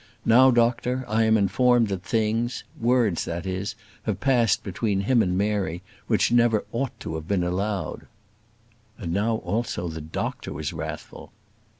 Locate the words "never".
6.31-6.65